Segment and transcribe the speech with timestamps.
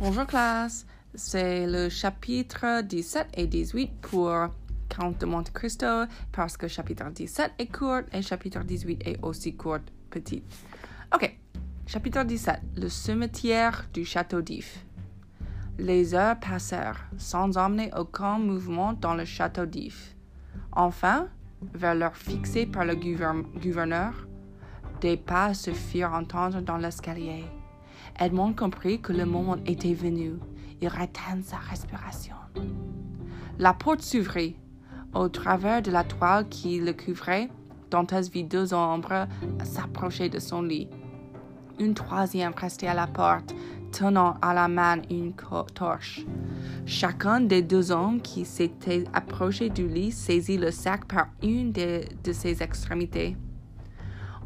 [0.00, 4.34] Bonjour classe, c'est le chapitre 17 et 18 pour
[4.88, 9.54] Count de Monte Cristo parce que chapitre 17 est court et chapitre 18 est aussi
[9.54, 10.42] court, petit.
[11.14, 11.36] Ok,
[11.86, 14.86] chapitre 17, le cimetière du château d'If.
[15.78, 20.16] Les heures passèrent sans emmener aucun mouvement dans le château d'If.
[20.72, 21.28] Enfin,
[21.74, 24.14] vers l'heure fixée par le gouverneur,
[25.02, 27.44] des pas se firent entendre dans l'escalier.
[28.18, 30.34] Edmond comprit que le moment était venu.
[30.80, 32.36] Il retint sa respiration.
[33.58, 34.56] La porte s'ouvrit.
[35.12, 37.48] Au travers de la toile qui le couvrait,
[37.90, 39.26] Dantès vit deux ombres
[39.64, 40.88] s'approcher de son lit.
[41.78, 43.54] Une troisième restait à la porte,
[43.90, 45.32] tenant à la main une
[45.74, 46.24] torche.
[46.86, 52.32] Chacun des deux hommes qui s'étaient approchés du lit saisit le sac par une de
[52.32, 53.36] ses extrémités.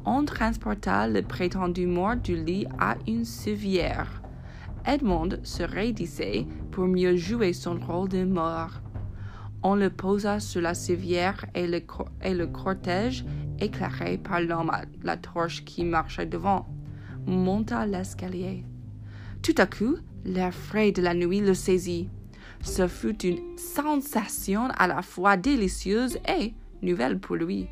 [0.06, 4.22] On transporta le prétendu mort du lit à une civière.
[4.86, 8.82] Edmond se raidissait pour mieux jouer son rôle de mort.
[9.62, 11.80] On le posa sur la civière et le,
[12.22, 13.24] et le cortège,
[13.58, 16.68] éclairé par l'homme à la torche qui marchait devant,
[17.26, 18.66] monta l'escalier.
[19.42, 19.96] Tout à coup,
[20.26, 22.10] l'air frais de la nuit le saisit.
[22.60, 26.52] Ce fut une sensation à la fois délicieuse et
[26.82, 27.68] nouvelle pour lui.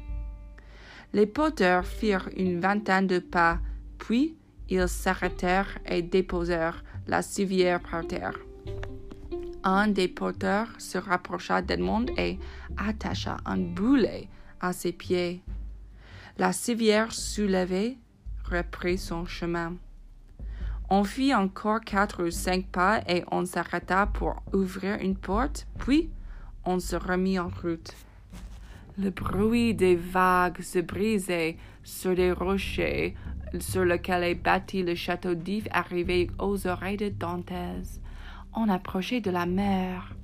[1.14, 3.58] Les porteurs firent une vingtaine de pas,
[3.98, 4.34] puis
[4.70, 8.38] ils s'arrêtèrent et déposèrent la civière par terre.
[9.62, 12.38] Un des porteurs se rapprocha d'Edmond et
[12.78, 14.28] attacha un boulet
[14.60, 15.42] à ses pieds.
[16.38, 17.98] La civière soulevée
[18.44, 19.74] reprit son chemin.
[20.88, 26.10] On fit encore quatre ou cinq pas et on s'arrêta pour ouvrir une porte, puis
[26.64, 27.94] on se remit en route.
[28.98, 33.14] Le bruit des vagues se brisait sur des rochers
[33.58, 38.00] sur lesquels est bâti le château d'If arrivait aux oreilles de Dantès.
[38.54, 40.14] On approchait de la mer.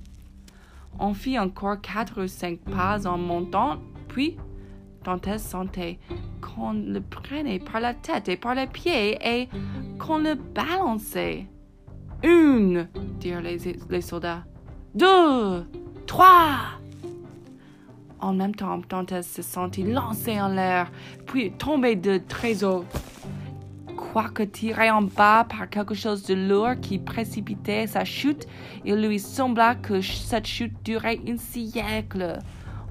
[0.98, 3.78] On fit encore quatre ou cinq pas en montant,
[4.08, 4.36] puis
[5.04, 5.98] Dantès sentait
[6.40, 9.48] qu'on le prenait par la tête et par les pieds et
[9.98, 11.46] qu'on le balançait.
[12.22, 12.88] Une,
[13.20, 14.44] dirent les, les soldats.
[14.94, 15.64] Deux,
[16.06, 16.77] trois.
[18.20, 20.90] En même temps, Dantès se sentit lancé en l'air,
[21.26, 22.84] puis tomber de très haut.
[23.96, 28.48] Quoique tiré en bas par quelque chose de lourd qui précipitait sa chute,
[28.84, 32.38] il lui sembla que cette chute durait un siècle.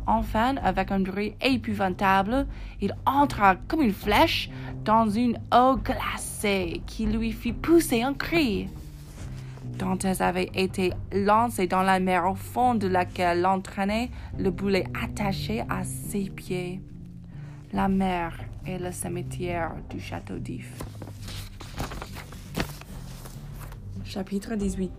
[0.06, 2.48] Enfin, avec un bruit épouvantable,
[2.80, 4.50] il entra comme une flèche
[4.86, 8.70] dans une eau glacée qui lui fit pousser un cri.
[9.78, 15.64] Dantès avait été lancé dans la mer au fond de laquelle l'entraînait le boulet attaché
[15.70, 16.82] à ses pieds.
[17.74, 20.72] La mer et le cimetière du château d'If.
[24.04, 24.92] Chapitre 18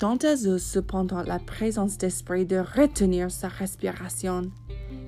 [0.00, 4.50] Dantès eut cependant la présence d'esprit de retenir sa respiration.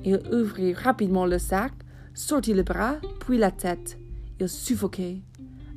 [0.05, 1.73] Il ouvrit rapidement le sac,
[2.15, 3.99] sortit le bras, puis la tête.
[4.39, 5.19] Il suffoquait.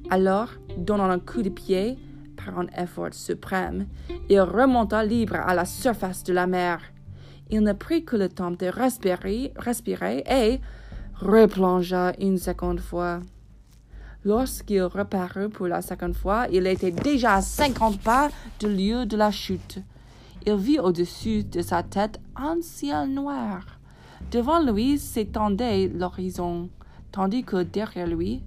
[0.09, 1.97] Alors, donnant un coup de pied,
[2.35, 3.88] par un effort suprême,
[4.29, 6.79] il remonta libre à la surface de la mer.
[7.50, 10.59] Il ne prit que le temps de respirer, respirer et
[11.16, 13.19] replongea une seconde fois.
[14.25, 18.29] Lorsqu'il reparut pour la seconde fois, il était déjà à cinquante pas
[18.59, 19.79] du lieu de la chute.
[20.45, 23.79] Il vit au-dessus de sa tête un ciel noir.
[24.31, 26.69] Devant lui s'étendait l'horizon,
[27.12, 28.41] tandis que derrière lui,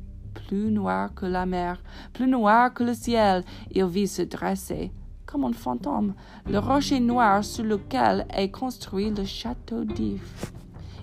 [0.46, 1.82] plus noir que la mer,
[2.12, 4.92] plus noir que le ciel, il vit se dresser,
[5.24, 6.14] comme un fantôme,
[6.48, 10.52] le rocher noir sur lequel est construit le château d'If.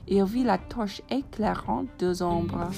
[0.07, 2.69] Il vit la torche éclairant deux ombres.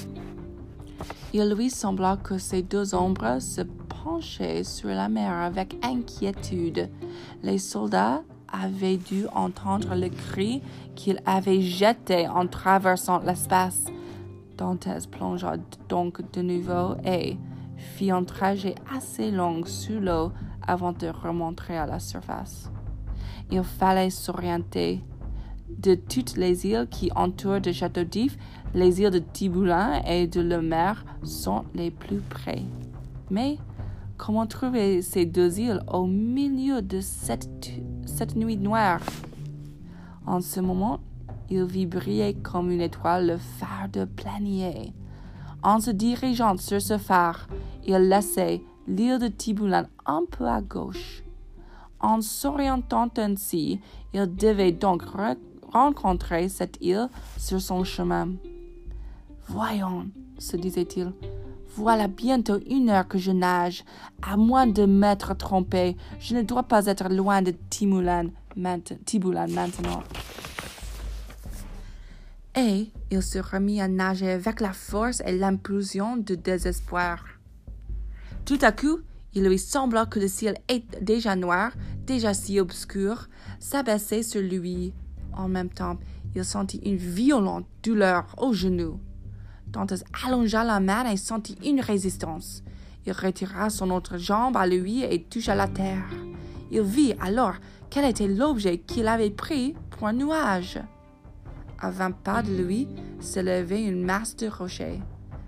[1.33, 6.89] Il lui sembla que ces deux ombres se penchaient sur la mer avec inquiétude.
[7.43, 10.61] Les soldats avaient dû entendre le cri
[10.95, 13.85] qu'ils avaient jeté en traversant l'espace.
[14.57, 15.57] Dantès plongea
[15.89, 17.37] donc de nouveau et
[17.77, 20.31] fit un trajet assez long sous l'eau
[20.65, 22.71] avant de remonter à la surface.
[23.51, 25.03] Il fallait s'orienter.
[25.67, 28.37] De toutes les îles qui entourent le château d'If,
[28.73, 32.61] les îles de Tiboulin et de la mer sont les plus près.
[33.29, 33.57] Mais
[34.15, 39.01] comment trouver ces deux îles au milieu de cette nuit noire?
[40.25, 40.99] En ce moment,
[41.49, 44.93] il vit briller comme une étoile le phare de Planier.
[45.63, 47.47] En se dirigeant sur ce phare,
[47.85, 51.23] il laissait l'île de Tiboulin un peu à gauche.
[51.99, 53.79] En s'orientant ainsi,
[54.13, 55.03] il devait donc
[55.71, 58.29] rencontrer cette île sur son chemin.
[59.47, 60.07] Voyons,
[60.37, 61.13] se disait-il,
[61.75, 63.83] Voilà bientôt une heure que je nage.
[64.21, 70.03] À moins de m'être trompé, je ne dois pas être loin de Timoulan maintenant.
[72.57, 77.25] Et il se remit à nager avec la force et l'impulsion du désespoir.
[78.45, 78.99] Tout à coup,
[79.33, 81.73] il lui sembla que le ciel est déjà noir,
[82.05, 83.27] déjà si obscur,
[83.59, 84.93] s'abaissait sur lui.
[85.33, 85.97] En même temps,
[86.33, 89.01] il sentit une violente douleur au genou.
[89.67, 92.63] Dantes allongea la main et sentit une résistance.
[93.05, 96.05] Il retira son autre jambe à lui et toucha la terre.
[96.71, 97.55] Il vit alors
[97.89, 100.79] quel était l'objet qu'il avait pris pour un nuage.
[101.79, 102.87] À vingt pas de lui
[103.19, 105.01] s'élevait une masse de rochers.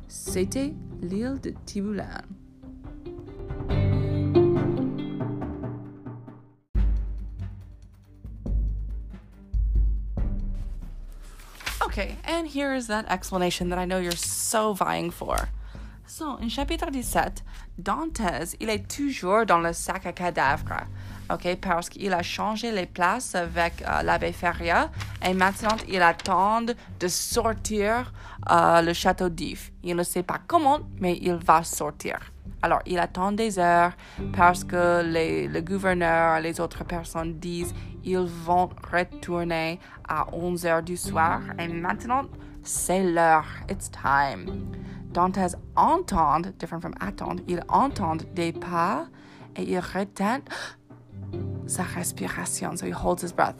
[0.08, 2.22] C'était l'île de Tiboulan.
[11.82, 15.50] Okay, and here is that explanation that I know you're so vying for.
[16.06, 17.44] So, in chapitre 17,
[17.78, 20.86] Dantes, il est toujours dans le sac à cadavres.
[21.30, 24.90] OK, parce qu'il a changé les places avec euh, l'abbé Feria
[25.28, 28.14] et maintenant il attend de sortir
[28.50, 29.72] euh, le château d'If.
[29.84, 32.18] Il ne sait pas comment, mais il va sortir.
[32.62, 33.92] Alors, il attend des heures
[34.36, 40.84] parce que le gouverneur et les autres personnes disent ils vont retourner à 11 heures
[40.84, 42.24] du soir et maintenant
[42.64, 43.46] c'est l'heure.
[43.70, 44.72] It's time.
[45.12, 49.08] Dantes entend, different from attend, il entend des pas
[49.56, 50.42] et il retient
[51.68, 52.78] sa respiration.
[52.78, 53.56] So he holds his breath.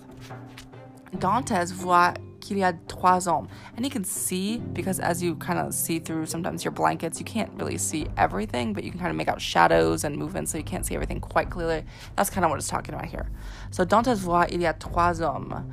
[1.14, 3.48] Dantes voit qu'il y a trois hommes.
[3.76, 7.26] And you can see, because as you kind of see through sometimes your blankets, you
[7.26, 10.58] can't really see everything, but you can kind of make out shadows and movements, so
[10.58, 11.84] you can't see everything quite clearly.
[12.16, 13.30] That's kind of what it's talking about here.
[13.72, 15.66] So Dantes voit, il y a trois hommes.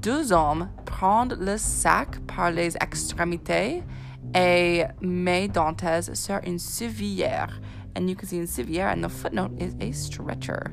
[0.00, 3.82] Deux hommes prennent le sac par les extrémités
[4.34, 7.60] et met Dantes sur une civière
[7.94, 10.72] and you can see in civière, and the footnote is a stretcher.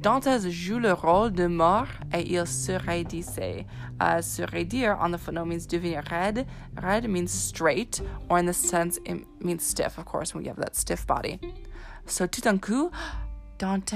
[0.00, 3.66] Dantes joue le rôle de mort et il se raidissait.
[4.00, 6.46] Uh, se raidir on the footnote means devenir raide.
[6.82, 10.58] Raide means straight, or in the sense it means stiff, of course, when you have
[10.58, 11.38] that stiff body.
[12.06, 12.90] So tout d'un coup,
[13.58, 13.94] Dantes,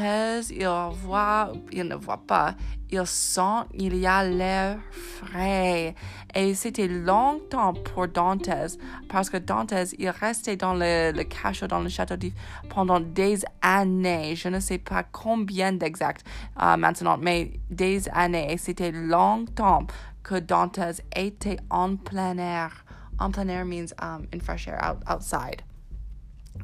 [0.50, 0.68] il
[1.02, 2.54] voit, il ne voit pas,
[2.90, 5.94] il sent, il y a l'air frais.
[6.34, 11.88] Et c'était longtemps pour Dantes, parce que Dantes, il restait dans le, cachot, dans le
[11.88, 12.34] château d'If
[12.68, 14.36] pendant des années.
[14.36, 16.24] Je ne sais pas combien d'exact
[16.60, 18.52] uh, maintenant, mais des années.
[18.52, 19.86] Et c'était longtemps
[20.22, 22.84] que Dantes était en plein air.
[23.18, 25.62] En plein air means um, in fresh air, out, outside.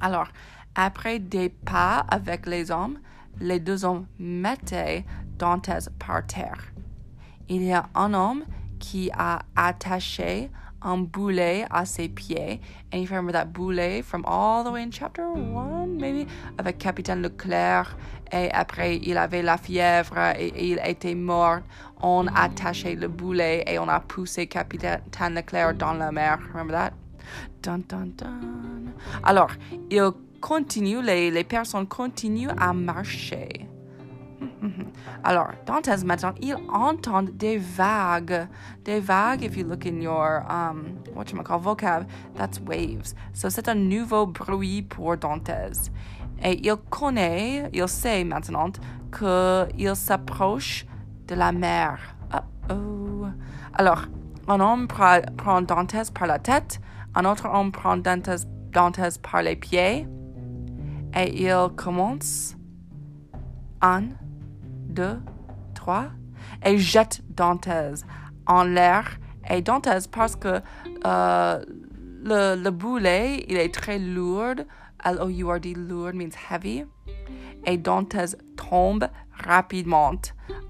[0.01, 0.29] Alors,
[0.75, 2.99] après des pas avec les hommes,
[3.41, 5.05] les deux hommes mettaient
[5.39, 6.73] Dantes par terre.
[7.49, 8.45] Il y a un homme
[8.79, 10.51] qui a attaché
[10.85, 12.61] un boulet à ses pieds.
[12.93, 16.29] And if you remember that boulet from all the way in chapter 1, maybe,
[16.59, 17.97] avec Capitaine Leclerc.
[18.33, 21.61] Et après, il avait la fièvre et, il était mort.
[22.01, 26.39] On a attaché le boulet et on a poussé Capitaine Leclerc dans la mer.
[26.53, 26.93] Remember that?
[27.63, 28.93] Dun, dun, dun.
[29.23, 29.53] Alors,
[29.91, 30.03] il
[30.43, 33.69] continue, les, les personnes continuent à marcher.
[35.25, 38.49] Alors, Dantes maintenant, il entend des vagues.
[38.85, 42.07] Des vagues, if you look in your, um, what you call vocab,
[42.37, 43.15] that's waves.
[43.33, 45.91] So, c'est un nouveau bruit pour Dantes.
[46.45, 48.73] Et il connaît, il sait maintenant
[49.13, 50.87] qu'il s'approche
[51.29, 51.99] de la mer.
[52.71, 53.27] Oh.
[53.75, 54.07] Alors,
[54.49, 56.81] un homme prend Dantes par la tête,
[57.15, 58.49] un autre homme prend Dantes
[59.23, 60.09] par les pieds,
[61.15, 62.57] et il commence.
[63.85, 64.11] Un,
[64.89, 65.19] deux,
[65.75, 66.07] trois,
[66.65, 67.69] et jette Dantes
[68.47, 69.19] en l'air.
[69.51, 70.61] Et Dantes, parce que
[71.05, 71.65] euh,
[72.25, 74.55] le, le boulet, il est très lourd.
[75.05, 76.85] L-O-U-R-D, lourd means heavy.
[77.67, 80.13] Et Dantes tombe rapidement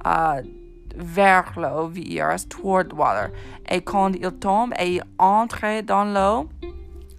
[0.06, 0.42] euh,
[0.96, 3.30] vers l'eau, V-E-R-S, toward water.
[3.70, 6.48] Et quand il tombe et il entre dans l'eau,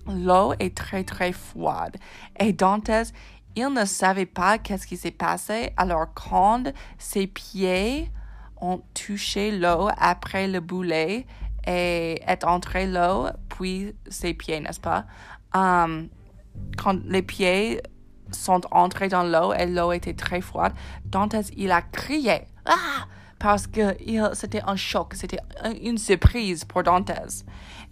[0.07, 1.95] L'eau est très très froide
[2.39, 3.13] et Dantes,
[3.55, 5.71] il ne savait pas qu'est-ce qui s'est passé.
[5.77, 8.11] Alors quand ses pieds
[8.59, 11.25] ont touché l'eau après le boulet
[11.65, 15.05] et est entré l'eau, puis ses pieds, n'est-ce pas?
[15.53, 16.09] Um,
[16.77, 17.81] quand les pieds
[18.31, 20.73] sont entrés dans l'eau et l'eau était très froide,
[21.05, 22.47] Dantes, il a crié.
[22.65, 23.05] Ah!
[23.39, 23.97] Parce que
[24.33, 25.39] c'était un choc, c'était
[25.81, 27.11] une surprise pour Dantes.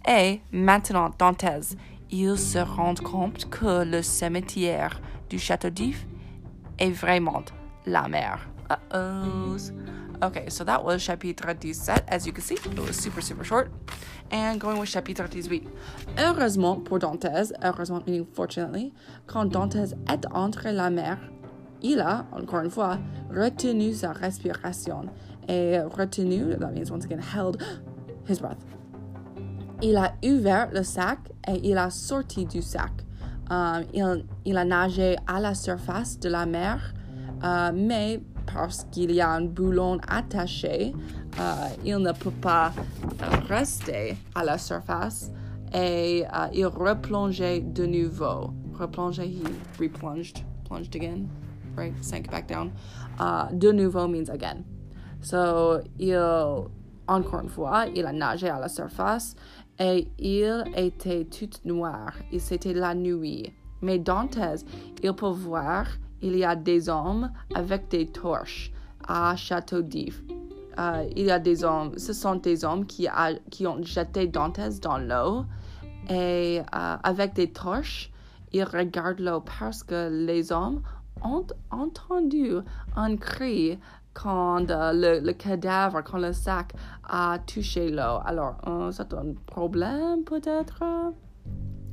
[0.08, 1.76] Et maintenant, Dantes,
[2.12, 5.00] ils se rendent compte que le cimetière
[5.30, 6.06] du château d'If
[6.78, 7.42] est vraiment
[7.86, 8.38] la mer.
[8.70, 9.56] Uh-oh.
[10.22, 12.04] Okay, so that was chapitre 17.
[12.06, 13.72] As you can see, it was super, super short.
[14.30, 15.68] And going with chapitre 18.
[16.16, 18.92] Heureusement pour Dantes, heureusement meaning fortunately,
[19.26, 21.18] quand Dantes est entre la mer,
[21.82, 22.98] il a, encore une fois,
[23.30, 25.08] retenu sa respiration.
[25.48, 27.60] Et retenu, that means once again held
[28.28, 28.64] his breath.
[29.82, 32.92] Il a ouvert le sac et il a sorti du sac.
[33.50, 36.94] Um, il, a nagé à la surface de la mer,
[37.42, 38.20] uh, mais
[38.54, 40.94] parce qu'il y a un boulon attaché,
[41.36, 42.72] uh, il ne peut pas
[43.48, 45.32] rester à la surface
[45.74, 48.52] et il replongeait de nouveau.
[48.74, 49.42] Replongeait, he
[49.80, 51.28] replunged, plunged again,
[51.76, 51.92] right?
[52.02, 52.70] Sank back down.
[53.52, 54.64] de nouveau means again.
[55.20, 56.16] So, il,
[57.08, 59.34] encore une fois, il a nagé à la surface
[59.78, 63.52] et il était tout noir et c'était la nuit.
[63.80, 64.38] Mais Dantes,
[65.02, 65.86] il peut voir,
[66.20, 68.72] il y a des hommes avec des torches
[69.06, 70.22] à Château d'If.
[70.78, 74.98] Euh, il y a des hommes, ce sont des hommes qui, ont jeté Dantes dans
[74.98, 75.44] l'eau
[76.08, 78.10] et euh, avec des torches,
[78.52, 80.82] ils regardent l'eau parce que les hommes
[81.22, 82.54] ont entendu
[82.96, 83.78] un cri
[84.14, 86.72] quand euh, le, le, cadavre, quand le sac
[87.08, 88.20] a touché l'eau.
[88.24, 90.82] Alors, euh, c'est un problème peut-être?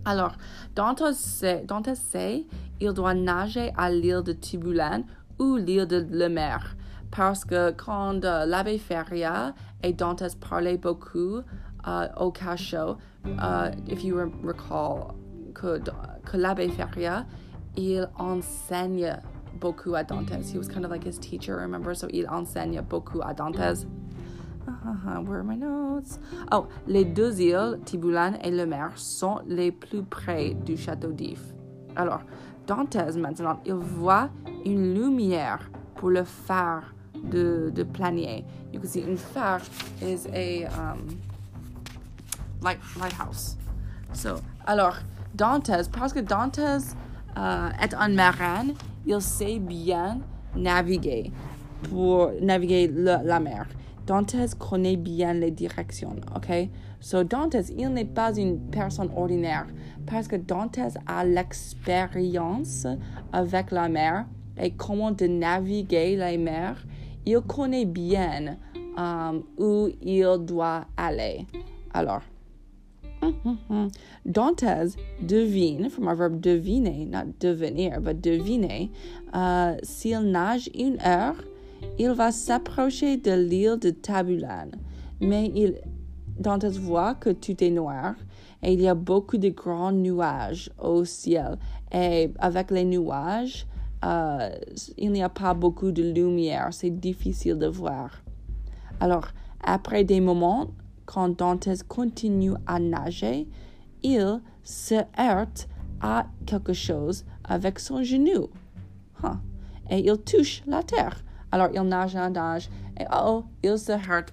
[0.05, 0.33] Alors,
[0.75, 2.45] Dante sait, Dante sait,
[2.79, 5.03] il doit nager à l'île de Tibulan
[5.39, 6.75] ou l'île de mer.
[7.11, 11.39] Parce que quand euh, l'abbé Feria et Dante parlaient beaucoup
[11.85, 12.97] uh, au cachot,
[13.87, 15.13] if you recall,
[15.53, 15.79] que,
[16.25, 17.25] que l'abbé Feria,
[17.75, 19.17] il enseigne
[19.59, 20.51] beaucoup à Dantes.
[20.51, 21.93] He was kind of like his teacher, remember?
[21.95, 23.85] So il enseigne beaucoup à Dantes.
[24.67, 26.19] Uh, where are my notes?
[26.51, 31.41] Oh, les deux îles, Tibulan et le Mer, sont les plus près du château d'If.
[31.95, 32.21] Alors,
[32.67, 34.29] Dantes, maintenant, il voit
[34.65, 38.45] une lumière pour le phare de, de Planier.
[38.71, 39.61] You can see, une phare
[40.01, 41.07] is a um,
[42.61, 43.57] light, lighthouse.
[44.13, 44.35] So,
[44.67, 44.97] alors,
[45.33, 46.59] Dantes, parce que Dantes
[47.35, 48.73] uh, est un marin,
[49.09, 50.19] il sait bien
[50.55, 51.31] naviguer
[51.89, 53.67] pour naviguer la mer.
[54.05, 56.69] Dantes connaît bien les directions, ok?
[56.99, 59.67] So Dantes, il n'est pas une personne ordinaire
[60.05, 62.85] parce que Dantes a l'expérience
[63.33, 64.25] avec la mer
[64.57, 66.85] et comment de naviguer la mer.
[67.25, 68.57] Il connaît bien
[68.97, 71.45] um, où il doit aller.
[71.93, 72.21] Alors,
[73.21, 73.87] Mm-hmm.
[74.31, 74.95] Dantes
[75.25, 78.89] devine, from our verb deviner, not devenir, but deviner,
[79.33, 81.35] uh, s'il nage une heure,
[81.97, 84.71] il va s'approcher de l'île de Tabulan.
[85.19, 85.75] Mais il,
[86.79, 88.15] voit que tout est noir
[88.63, 91.57] et il y a beaucoup de grands nuages au ciel.
[91.91, 93.67] Et avec les nuages,
[94.03, 94.49] uh,
[94.97, 98.23] il n'y a pas beaucoup de lumière, c'est difficile de voir.
[99.01, 99.27] Alors,
[99.61, 100.67] après des moments,
[101.11, 103.47] quand Dantes continue à nager,
[104.03, 105.67] il se heurte
[106.01, 108.47] à quelque chose avec son genou.
[109.89, 111.23] Et il touche la terre.
[111.51, 114.31] Alors il nage, nage, et oh, il se heurte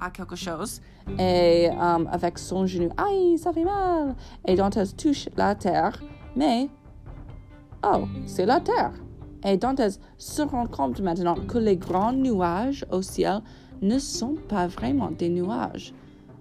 [0.00, 0.80] à quelque chose.
[1.16, 4.16] Et um, avec son genou, aïe, ça fait mal.
[4.48, 6.02] Et Dantes touche la terre,
[6.34, 6.68] mais
[7.84, 8.94] oh, c'est la terre.
[9.44, 13.42] Et Dantes se rend compte maintenant que les grands nuages au ciel
[13.82, 15.92] ne sont pas vraiment des nuages.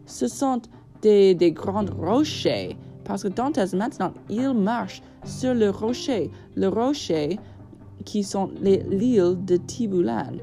[0.05, 0.61] Ce sont
[1.01, 2.77] des, grands rochers.
[3.03, 6.29] Parce que Dantes, maintenant, il marche sur le rocher.
[6.55, 7.39] Le rocher
[8.05, 10.37] qui sont l'île de Tibulan.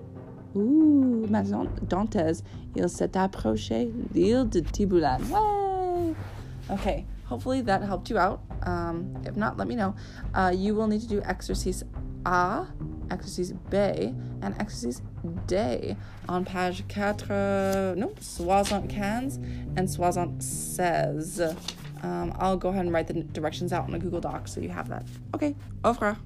[0.55, 2.43] Ouh, maintenant, Dantes,
[2.75, 5.19] il s'est approché l'île de Tibulan.
[5.31, 6.15] Ouais!
[6.69, 8.41] Okay, hopefully that helped you out.
[8.67, 9.95] Um, if not, let me know.
[10.35, 11.85] Uh, you will need to do exercise
[12.25, 12.67] A,
[13.11, 13.77] exercice B,
[14.43, 15.01] and exercice
[15.47, 15.97] D
[16.29, 19.39] on page 4, no, 75
[19.77, 21.41] and 76.
[22.03, 24.69] Um, I'll go ahead and write the directions out on a Google Doc so you
[24.69, 25.05] have that.
[25.35, 26.19] Okay, au revoir.